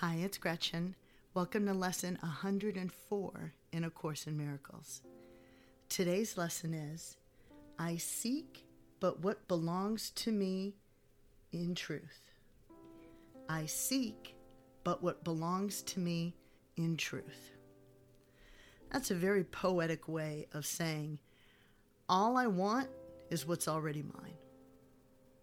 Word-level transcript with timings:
Hi, 0.00 0.16
it's 0.16 0.36
Gretchen. 0.36 0.94
Welcome 1.32 1.64
to 1.64 1.72
lesson 1.72 2.18
104 2.20 3.52
in 3.72 3.84
A 3.84 3.88
Course 3.88 4.26
in 4.26 4.36
Miracles. 4.36 5.00
Today's 5.88 6.36
lesson 6.36 6.74
is 6.74 7.16
I 7.78 7.96
seek 7.96 8.66
but 9.00 9.20
what 9.20 9.48
belongs 9.48 10.10
to 10.10 10.32
me 10.32 10.74
in 11.50 11.74
truth. 11.74 12.30
I 13.48 13.64
seek 13.64 14.36
but 14.84 15.02
what 15.02 15.24
belongs 15.24 15.80
to 15.84 15.98
me 15.98 16.34
in 16.76 16.98
truth. 16.98 17.52
That's 18.92 19.10
a 19.10 19.14
very 19.14 19.44
poetic 19.44 20.08
way 20.08 20.46
of 20.52 20.66
saying, 20.66 21.20
all 22.06 22.36
I 22.36 22.48
want 22.48 22.90
is 23.30 23.46
what's 23.46 23.66
already 23.66 24.02
mine. 24.02 24.36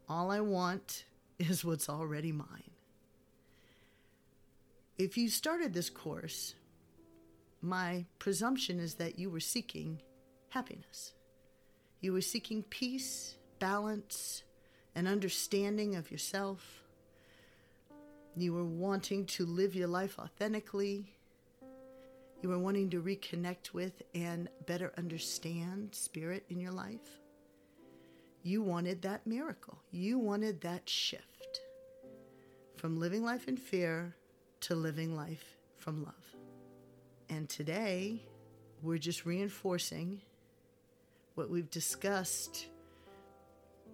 All 0.08 0.30
I 0.30 0.42
want 0.42 1.06
is 1.40 1.66
what's 1.66 1.90
already 1.90 2.32
mine 2.32 2.70
if 4.98 5.18
you 5.18 5.30
started 5.30 5.74
this 5.74 5.90
course, 5.90 6.56
my 7.62 8.06
presumption 8.20 8.80
is 8.80 8.96
that 8.96 9.18
you 9.18 9.30
were 9.30 9.40
seeking 9.40 10.02
happiness. 10.50 11.14
You 12.00 12.14
were 12.14 12.22
seeking 12.22 12.64
peace, 12.64 13.38
balance, 13.60 14.44
and 14.94 15.08
understanding 15.08 15.96
of 15.96 16.12
yourself. 16.12 16.84
You 18.36 18.54
were 18.54 18.66
wanting 18.66 19.26
to 19.28 19.46
live 19.46 19.76
your 19.76 19.88
life 19.88 20.20
authentically. 20.20 21.14
You 22.42 22.50
were 22.50 22.60
wanting 22.60 22.90
to 22.92 23.02
reconnect 23.02 23.74
with 23.74 24.02
and 24.14 24.50
better 24.68 24.92
understand 24.98 25.96
spirit 25.96 26.46
in 26.50 26.60
your 26.60 26.72
life. 26.72 27.22
You 28.44 28.62
wanted 28.62 29.02
that 29.04 29.26
miracle. 29.26 29.80
You 29.92 30.20
wanted 30.20 30.62
that 30.62 30.90
shift 30.90 31.62
from 32.76 33.00
living 33.00 33.24
life 33.24 33.48
in 33.48 33.56
fear 33.56 34.18
to 34.64 34.76
living 34.76 35.16
life 35.16 35.58
from 35.78 36.04
love. 36.04 36.36
And 37.30 37.50
today, 37.50 38.22
we're 38.82 38.98
just 38.98 39.26
reinforcing 39.26 40.22
what 41.36 41.50
we've 41.50 41.70
discussed 41.70 42.68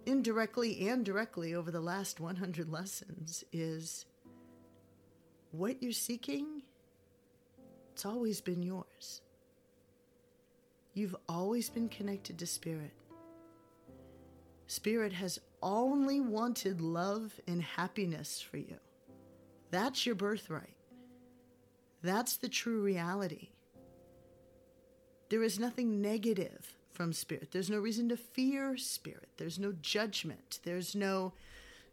indirectly 0.06 0.88
and 0.88 1.04
directly 1.04 1.56
over 1.56 1.72
the 1.72 1.80
last 1.80 2.20
100 2.20 2.70
lessons 2.70 3.44
is 3.52 4.06
what 5.52 5.82
you're 5.82 5.92
seeking, 5.92 6.62
it's 7.94 8.06
always 8.06 8.40
been 8.40 8.62
yours. 8.62 9.22
You've 10.94 11.16
always 11.28 11.70
been 11.70 11.90
connected 11.90 12.38
to 12.40 12.46
Spirit. 12.46 12.94
Spirit 14.68 15.14
has 15.14 15.40
only 15.64 16.20
wanted 16.20 16.80
love 16.80 17.40
and 17.48 17.64
happiness 17.64 18.40
for 18.40 18.58
you. 18.58 18.78
That's 19.72 20.06
your 20.06 20.16
birthright. 20.16 20.76
That's 22.02 22.38
the 22.38 22.50
true 22.50 22.82
reality. 22.82 23.50
There 25.30 25.44
is 25.44 25.60
nothing 25.60 26.02
negative 26.02 26.76
from 26.92 27.14
spirit. 27.14 27.50
There's 27.52 27.70
no 27.70 27.80
reason 27.80 28.10
to 28.10 28.18
fear 28.18 28.76
spirit. 28.78 29.30
There's 29.38 29.60
no 29.60 29.74
judgment. 29.82 30.60
There's 30.64 30.96
no 30.96 31.34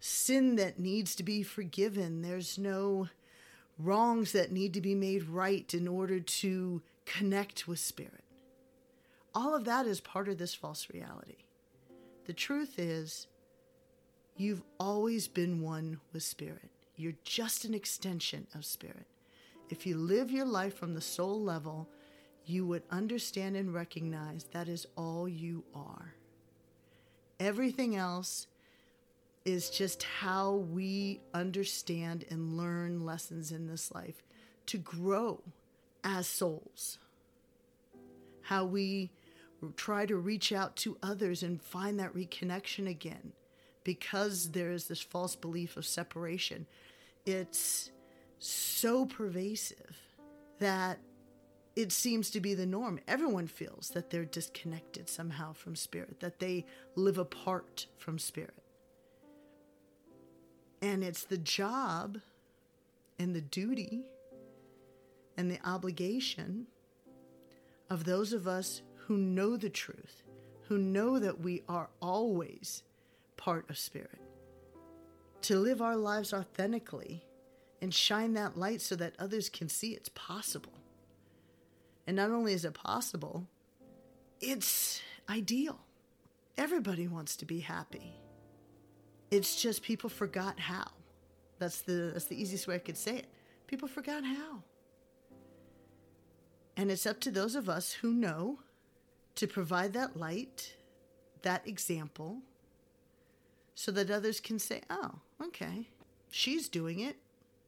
sin 0.01 0.57
that 0.57 0.79
needs 0.79 1.15
to 1.17 1.23
be 1.23 1.43
forgiven. 1.43 2.23
There's 2.23 2.59
no 2.59 3.09
wrongs 3.79 4.33
that 4.33 4.53
need 4.53 4.73
to 4.75 4.81
be 4.81 4.95
made 4.95 5.25
right 5.25 5.73
in 5.75 5.87
order 5.87 6.19
to 6.19 6.83
connect 7.05 7.69
with 7.69 7.79
spirit. 7.79 8.25
All 9.35 9.55
of 9.55 9.65
that 9.65 9.87
is 9.87 10.01
part 10.01 10.29
of 10.29 10.39
this 10.39 10.55
false 10.55 10.89
reality. 10.93 11.45
The 12.27 12.33
truth 12.33 12.79
is, 12.79 13.27
you've 14.37 14.63
always 14.81 15.29
been 15.29 15.61
one 15.61 16.01
with 16.13 16.23
spirit. 16.23 16.71
You're 16.97 17.13
just 17.25 17.65
an 17.65 17.75
extension 17.75 18.47
of 18.55 18.65
spirit. 18.65 19.07
If 19.69 19.87
you 19.87 19.97
live 19.97 20.31
your 20.31 20.47
life 20.47 20.75
from 20.75 20.95
the 20.95 21.01
soul 21.01 21.43
level, 21.43 21.89
you 22.45 22.67
would 22.67 22.85
understand 22.91 23.57
and 23.57 23.75
recognize 23.75 24.45
that 24.53 24.69
is 24.69 24.87
all 24.97 25.29
you 25.29 25.65
are. 25.75 26.15
Everything 27.39 27.97
else 27.97 28.47
is 29.45 29.69
just 29.69 30.03
how 30.03 30.55
we 30.55 31.21
understand 31.35 32.25
and 32.31 32.57
learn 32.57 33.05
lessons 33.05 33.53
in 33.53 33.67
this 33.67 33.93
life 33.93 34.23
to 34.67 34.79
grow 34.79 35.43
as 36.03 36.27
souls. 36.27 36.99
How 38.43 38.65
we 38.65 39.11
try 39.77 40.07
to 40.07 40.17
reach 40.17 40.53
out 40.53 40.77
to 40.77 40.97
others 41.03 41.43
and 41.43 41.61
find 41.61 41.99
that 41.99 42.15
reconnection 42.15 42.89
again 42.89 43.33
because 43.87 44.51
there 44.51 44.73
is 44.73 44.89
this 44.89 45.01
false 45.01 45.37
belief 45.37 45.77
of 45.77 45.87
separation. 45.87 46.67
It's 47.25 47.93
so 48.41 49.07
pervasive 49.07 49.97
that 50.59 50.99
it 51.77 51.93
seems 51.93 52.31
to 52.33 52.41
be 52.41 52.53
the 52.55 52.67
norm. 52.67 52.99
Everyone 53.07 53.47
feels 53.47 53.91
that 53.91 54.11
they're 54.11 54.25
disconnected 54.25 55.09
somehow 55.09 55.53
from 55.53 55.77
spirit, 55.77 56.19
that 56.19 56.41
they 56.41 56.67
live 56.97 57.17
apart 57.17 57.87
from 57.97 58.19
spirit. 58.19 58.61
And 60.83 61.05
it's 61.05 61.23
the 61.23 61.39
job 61.39 62.19
and 63.21 63.37
the 63.37 63.41
duty 63.41 64.03
and 65.37 65.49
the 65.49 65.61
obligation 65.65 66.67
of 67.89 68.03
those 68.03 68.33
of 68.33 68.49
us 68.49 68.83
who 69.05 69.17
know 69.17 69.57
the 69.57 69.71
truth, 69.71 70.25
who 70.63 70.77
know 70.77 71.21
that 71.21 71.41
we 71.41 71.63
are 71.69 71.89
always 72.03 72.83
part 73.47 73.71
of 73.71 73.79
spirit. 73.79 74.21
To 75.43 75.57
live 75.57 75.81
our 75.81 75.95
lives 75.95 76.35
authentically 76.35 77.25
and 77.81 77.95
shine 77.95 78.33
that 78.35 78.57
light 78.59 78.81
so 78.81 78.97
that 78.97 79.15
others 79.21 79.49
can 79.49 79.69
see 79.69 79.93
it's 79.93 80.09
possible. 80.09 80.73
And 82.09 82.17
not 82.17 82.31
only 82.31 82.55
is 82.55 82.65
it 82.65 82.75
possible, 82.75 83.47
it's 84.41 85.01
ideal. 85.29 85.79
Everybody 86.59 87.07
wants 87.07 87.37
to 87.37 87.45
be 87.45 87.61
happy. 87.61 88.17
It's 89.31 89.63
just 89.63 89.81
people 89.81 90.11
forgot 90.11 90.59
how. 90.59 90.89
That's 91.61 91.83
the 91.83 92.11
that's 92.15 92.25
the 92.25 92.41
easiest 92.43 92.67
way 92.67 92.75
I 92.75 92.79
could 92.79 92.97
say 92.97 93.19
it. 93.19 93.27
People 93.69 93.87
forgot 93.87 94.25
how. 94.25 94.65
And 96.77 96.91
it's 96.91 97.07
up 97.07 97.21
to 97.21 97.31
those 97.31 97.55
of 97.55 97.69
us 97.69 97.93
who 97.93 98.13
know 98.13 98.59
to 99.37 99.47
provide 99.47 99.93
that 99.93 100.17
light, 100.17 100.75
that 101.43 101.69
example, 101.69 102.43
so 103.77 103.93
that 103.93 104.11
others 104.11 104.41
can 104.41 104.59
say, 104.59 104.81
oh, 104.89 105.11
okay, 105.41 105.87
she's 106.31 106.67
doing 106.69 106.99
it, 106.99 107.17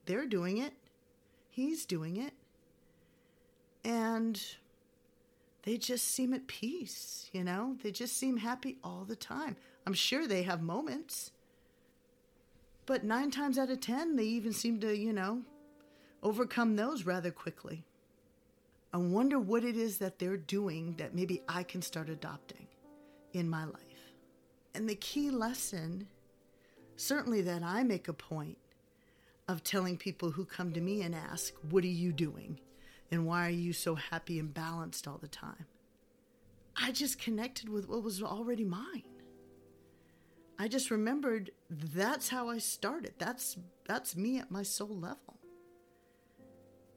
they're 0.06 0.26
doing 0.26 0.56
it, 0.56 0.72
he's 1.50 1.84
doing 1.84 2.16
it, 2.16 2.32
and 3.84 4.42
they 5.64 5.76
just 5.76 6.06
seem 6.06 6.32
at 6.32 6.46
peace, 6.46 7.28
you 7.32 7.44
know? 7.44 7.76
They 7.82 7.92
just 7.92 8.16
seem 8.16 8.38
happy 8.38 8.78
all 8.82 9.04
the 9.06 9.16
time. 9.16 9.56
I'm 9.86 9.92
sure 9.92 10.26
they 10.26 10.44
have 10.44 10.62
moments, 10.62 11.30
but 12.86 13.04
nine 13.04 13.30
times 13.30 13.58
out 13.58 13.68
of 13.70 13.80
ten, 13.80 14.16
they 14.16 14.24
even 14.24 14.54
seem 14.54 14.80
to, 14.80 14.96
you 14.96 15.12
know, 15.12 15.42
overcome 16.22 16.76
those 16.76 17.04
rather 17.04 17.30
quickly. 17.30 17.84
I 18.94 18.96
wonder 18.96 19.38
what 19.38 19.62
it 19.62 19.76
is 19.76 19.98
that 19.98 20.18
they're 20.18 20.38
doing 20.38 20.94
that 20.96 21.14
maybe 21.14 21.42
I 21.46 21.64
can 21.64 21.82
start 21.82 22.08
adopting 22.08 22.66
in 23.34 23.46
my 23.50 23.64
life. 23.66 23.87
And 24.74 24.88
the 24.88 24.94
key 24.94 25.30
lesson, 25.30 26.08
certainly 26.96 27.40
that 27.42 27.62
I 27.62 27.82
make 27.82 28.08
a 28.08 28.12
point 28.12 28.58
of 29.48 29.64
telling 29.64 29.96
people 29.96 30.30
who 30.30 30.44
come 30.44 30.72
to 30.72 30.80
me 30.80 31.02
and 31.02 31.14
ask, 31.14 31.54
What 31.70 31.84
are 31.84 31.88
you 31.88 32.12
doing? 32.12 32.60
And 33.10 33.26
why 33.26 33.46
are 33.46 33.50
you 33.50 33.72
so 33.72 33.94
happy 33.94 34.38
and 34.38 34.52
balanced 34.52 35.08
all 35.08 35.18
the 35.18 35.28
time? 35.28 35.66
I 36.76 36.92
just 36.92 37.18
connected 37.18 37.68
with 37.68 37.88
what 37.88 38.02
was 38.02 38.22
already 38.22 38.64
mine. 38.64 39.02
I 40.58 40.68
just 40.68 40.90
remembered 40.90 41.50
that's 41.70 42.28
how 42.28 42.48
I 42.48 42.58
started. 42.58 43.14
That's 43.18 43.56
that's 43.86 44.16
me 44.16 44.38
at 44.38 44.50
my 44.50 44.62
soul 44.62 44.88
level. 44.88 45.38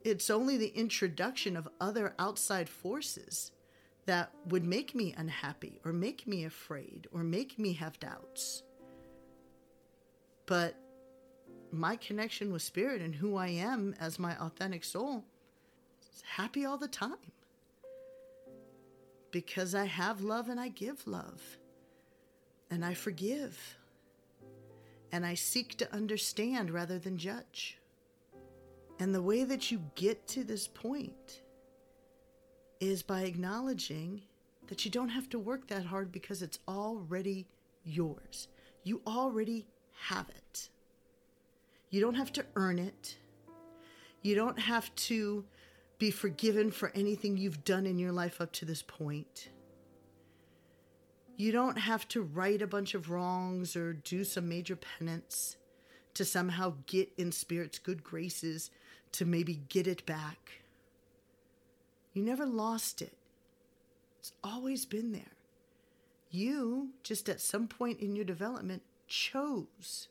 It's 0.04 0.30
only 0.30 0.56
the 0.56 0.68
introduction 0.68 1.56
of 1.56 1.68
other 1.80 2.14
outside 2.18 2.68
forces 2.68 3.52
that 4.06 4.32
would 4.46 4.64
make 4.64 4.94
me 4.94 5.14
unhappy 5.16 5.80
or 5.84 5.92
make 5.92 6.26
me 6.26 6.44
afraid 6.44 7.06
or 7.12 7.22
make 7.22 7.58
me 7.58 7.74
have 7.74 8.00
doubts. 8.00 8.62
But 10.46 10.74
my 11.70 11.96
connection 11.96 12.52
with 12.52 12.62
spirit 12.62 13.00
and 13.00 13.14
who 13.14 13.36
I 13.36 13.48
am 13.48 13.94
as 14.00 14.18
my 14.18 14.36
authentic 14.36 14.84
soul 14.84 15.24
is 16.14 16.22
happy 16.22 16.64
all 16.64 16.78
the 16.78 16.88
time. 16.88 17.32
Because 19.30 19.74
I 19.74 19.86
have 19.86 20.20
love 20.20 20.48
and 20.48 20.60
I 20.60 20.68
give 20.68 21.06
love. 21.06 21.40
And 22.70 22.84
I 22.84 22.94
forgive. 22.94 23.78
And 25.12 25.24
I 25.24 25.34
seek 25.34 25.78
to 25.78 25.94
understand 25.94 26.70
rather 26.70 26.98
than 26.98 27.16
judge. 27.16 27.78
And 28.98 29.14
the 29.14 29.22
way 29.22 29.44
that 29.44 29.70
you 29.70 29.80
get 29.94 30.26
to 30.28 30.44
this 30.44 30.68
point 30.68 31.41
is 32.82 33.00
by 33.00 33.20
acknowledging 33.20 34.20
that 34.66 34.84
you 34.84 34.90
don't 34.90 35.10
have 35.10 35.28
to 35.30 35.38
work 35.38 35.68
that 35.68 35.84
hard 35.84 36.10
because 36.10 36.42
it's 36.42 36.58
already 36.66 37.46
yours. 37.84 38.48
You 38.82 39.00
already 39.06 39.68
have 40.08 40.28
it. 40.28 40.68
You 41.90 42.00
don't 42.00 42.16
have 42.16 42.32
to 42.32 42.44
earn 42.56 42.80
it. 42.80 43.16
You 44.22 44.34
don't 44.34 44.58
have 44.58 44.92
to 44.96 45.44
be 45.98 46.10
forgiven 46.10 46.72
for 46.72 46.90
anything 46.96 47.36
you've 47.36 47.62
done 47.62 47.86
in 47.86 48.00
your 48.00 48.10
life 48.10 48.40
up 48.40 48.50
to 48.54 48.64
this 48.64 48.82
point. 48.82 49.50
You 51.36 51.52
don't 51.52 51.78
have 51.78 52.08
to 52.08 52.22
right 52.22 52.60
a 52.60 52.66
bunch 52.66 52.94
of 52.94 53.10
wrongs 53.10 53.76
or 53.76 53.92
do 53.92 54.24
some 54.24 54.48
major 54.48 54.74
penance 54.74 55.56
to 56.14 56.24
somehow 56.24 56.74
get 56.86 57.12
in 57.16 57.30
Spirit's 57.30 57.78
good 57.78 58.02
graces 58.02 58.72
to 59.12 59.24
maybe 59.24 59.60
get 59.68 59.86
it 59.86 60.04
back. 60.04 60.61
You 62.12 62.22
never 62.22 62.46
lost 62.46 63.02
it, 63.02 63.16
it's 64.18 64.32
always 64.44 64.84
been 64.84 65.12
there. 65.12 65.36
You, 66.30 66.90
just 67.02 67.28
at 67.28 67.40
some 67.40 67.68
point 67.68 68.00
in 68.00 68.16
your 68.16 68.24
development, 68.24 68.82
chose 69.06 70.08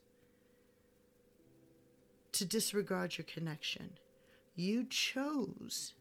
to 2.33 2.45
disregard 2.45 3.18
your 3.18 3.25
connection. 3.25 3.92
You 4.56 4.86
chose 4.86 5.94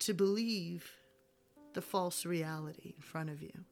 to 0.00 0.14
believe 0.14 0.92
the 1.74 1.82
false 1.82 2.24
reality 2.24 2.94
in 2.96 3.02
front 3.02 3.30
of 3.30 3.42
you. 3.42 3.64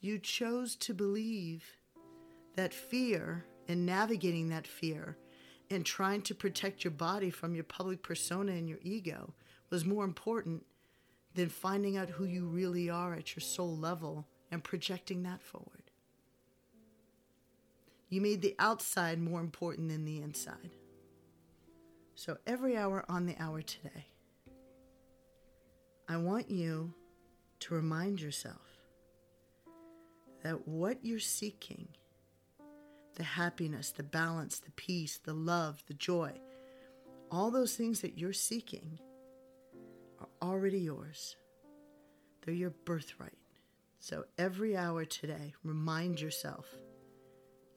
You 0.00 0.18
chose 0.18 0.76
to 0.76 0.94
believe 0.94 1.64
that 2.54 2.72
fear 2.72 3.44
and 3.66 3.84
navigating 3.84 4.48
that 4.50 4.66
fear 4.66 5.16
and 5.70 5.84
trying 5.84 6.22
to 6.22 6.34
protect 6.34 6.84
your 6.84 6.90
body 6.90 7.30
from 7.30 7.54
your 7.54 7.64
public 7.64 8.02
persona 8.02 8.52
and 8.52 8.68
your 8.68 8.78
ego 8.82 9.34
was 9.70 9.84
more 9.84 10.04
important 10.04 10.64
than 11.34 11.48
finding 11.48 11.96
out 11.96 12.08
who 12.08 12.24
you 12.24 12.46
really 12.46 12.88
are 12.88 13.14
at 13.14 13.36
your 13.36 13.42
soul 13.42 13.76
level 13.76 14.26
and 14.50 14.64
projecting 14.64 15.22
that 15.22 15.42
forward. 15.42 15.90
You 18.08 18.20
made 18.20 18.40
the 18.40 18.54
outside 18.58 19.20
more 19.20 19.40
important 19.40 19.90
than 19.90 20.04
the 20.04 20.22
inside. 20.22 20.70
So 22.14 22.38
every 22.46 22.76
hour 22.76 23.04
on 23.08 23.26
the 23.26 23.36
hour 23.38 23.60
today, 23.62 24.06
I 26.08 26.16
want 26.16 26.50
you 26.50 26.94
to 27.60 27.74
remind 27.74 28.20
yourself 28.20 28.56
that 30.42 30.66
what 30.66 31.04
you're 31.04 31.18
seeking 31.18 31.88
the 33.18 33.24
happiness, 33.24 33.90
the 33.90 34.02
balance, 34.02 34.58
the 34.60 34.70
peace, 34.70 35.18
the 35.22 35.34
love, 35.34 35.82
the 35.86 35.94
joy 35.94 36.32
all 37.30 37.50
those 37.50 37.74
things 37.74 38.00
that 38.00 38.18
you're 38.18 38.32
seeking 38.32 38.98
are 40.20 40.28
already 40.42 40.78
yours. 40.78 41.36
They're 42.42 42.54
your 42.54 42.70
birthright. 42.70 43.32
So 44.00 44.24
every 44.38 44.76
hour 44.76 45.04
today, 45.04 45.54
remind 45.64 46.20
yourself 46.20 46.66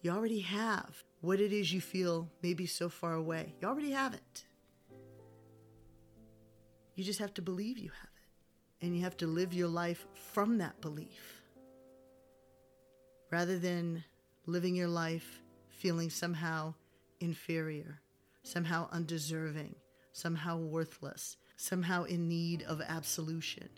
you 0.02 0.12
already 0.12 0.40
have 0.40 1.04
what 1.22 1.40
it 1.40 1.54
is 1.54 1.72
you 1.72 1.82
feel 1.82 2.30
maybe 2.42 2.66
so 2.66 2.90
far 2.90 3.14
away. 3.14 3.54
You 3.62 3.68
already 3.68 3.92
have 3.92 4.14
it. 4.14 4.46
You 6.96 7.04
just 7.04 7.20
have 7.20 7.34
to 7.36 7.42
believe 7.42 7.78
you 7.78 7.90
have 7.90 8.10
it. 8.16 8.86
And 8.86 8.96
you 8.96 9.04
have 9.04 9.18
to 9.18 9.28
live 9.28 9.54
your 9.54 9.68
life 9.68 10.08
from 10.34 10.58
that 10.58 10.82
belief 10.82 11.44
rather 13.32 13.58
than 13.60 14.04
living 14.46 14.76
your 14.76 14.88
life 14.88 15.42
feeling 15.68 16.10
somehow 16.10 16.74
inferior, 17.20 18.02
somehow 18.44 18.88
undeserving, 18.92 19.76
somehow 20.12 20.58
worthless, 20.58 21.38
somehow 21.58 22.04
in 22.04 22.28
need 22.28 22.64
of 22.64 22.82
absolution. 22.82 23.70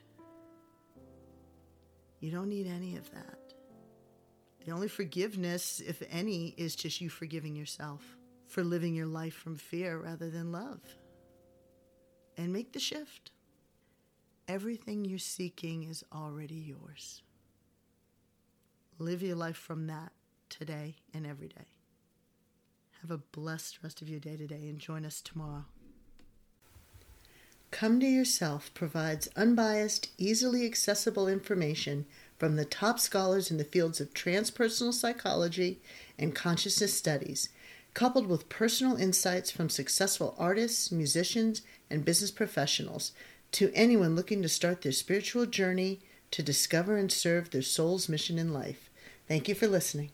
You 2.19 2.31
don't 2.31 2.50
need 2.50 2.68
any 2.68 2.95
of 2.95 3.10
that. 3.12 3.38
The 4.65 4.71
only 4.71 4.88
forgiveness, 4.88 5.81
if 5.81 6.01
any, 6.10 6.54
is 6.57 6.75
just 6.75 7.01
you 7.01 7.10
forgiving 7.10 7.56
yourself 7.56 8.18
for 8.48 8.63
living 8.63 8.95
your 8.95 9.07
life 9.07 9.33
from 9.33 9.57
fear 9.57 9.98
rather 9.98 10.30
than 10.30 10.51
love. 10.51 10.80
And 12.38 12.54
make 12.54 12.71
the 12.71 12.80
shift. 12.80 13.31
Everything 14.48 15.06
you're 15.06 15.19
seeking 15.19 15.83
is 15.83 16.04
already 16.13 16.56
yours. 16.56 17.21
Live 19.00 19.21
your 19.21 19.36
life 19.36 19.57
from 19.57 19.88
that 19.88 20.13
today 20.54 20.96
and 21.14 21.26
every 21.26 21.48
day. 21.48 21.66
Have 23.02 23.12
a 23.12 23.18
blessed 23.18 23.80
rest 23.84 24.02
of 24.02 24.10
your 24.10 24.20
day 24.20 24.38
today 24.38 24.68
and 24.70 24.80
join 24.80 25.06
us 25.06 25.20
tomorrow. 25.20 25.66
Come 27.72 28.00
to 28.00 28.06
Yourself 28.06 28.72
provides 28.76 29.28
unbiased, 29.36 30.12
easily 30.18 30.66
accessible 30.66 31.28
information 31.28 32.06
from 32.38 32.56
the 32.56 32.66
top 32.66 33.00
scholars 33.00 33.50
in 33.50 33.58
the 33.58 33.64
fields 33.64 34.00
of 34.00 34.14
transpersonal 34.14 34.94
psychology 34.94 35.82
and 36.20 36.36
consciousness 36.36 36.94
studies, 36.94 37.50
coupled 37.96 38.28
with 38.28 38.48
personal 38.48 38.96
insights 38.96 39.50
from 39.50 39.70
successful 39.70 40.36
artists, 40.38 40.92
musicians, 40.92 41.64
and 41.90 42.06
business 42.06 42.32
professionals 42.32 43.12
to 43.52 43.72
anyone 43.74 44.16
looking 44.16 44.44
to 44.44 44.50
start 44.50 44.84
their 44.84 44.92
spiritual 44.92 45.48
journey 45.48 46.00
to 46.30 46.44
discover 46.44 46.96
and 46.96 47.12
serve 47.12 47.50
their 47.50 47.62
soul's 47.62 48.08
mission 48.08 48.38
in 48.38 48.54
life. 48.54 48.90
Thank 49.28 49.48
you 49.48 49.56
for 49.56 49.68
listening. 49.68 50.12